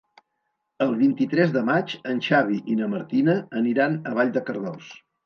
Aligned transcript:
El 0.85 0.93
vint-i-tres 1.01 1.53
de 1.57 1.61
maig 1.67 1.93
en 2.13 2.21
Xavi 2.29 2.57
i 2.73 2.79
na 2.79 2.87
Martina 2.95 3.37
aniran 3.61 3.99
a 4.13 4.15
Vall 4.21 4.33
de 4.39 4.45
Cardós. 4.49 4.91